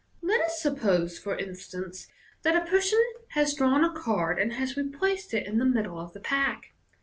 Let 0.23 0.41
us 0.41 0.59
suppose, 0.59 1.19
for 1.19 1.37
instance, 1.37 2.07
that 2.41 2.55
a 2.55 2.65
person 2.67 2.97
has 3.35 3.53
drawn 3.53 3.83
a 3.83 3.93
card, 3.93 4.39
and 4.39 4.53
has 4.53 4.75
replaced 4.75 5.31
it 5.31 5.45
in 5.45 5.59
the 5.59 5.63
middle 5.65 5.99
of 5.99 6.13
the 6.13 6.19
pack. 6.19 6.73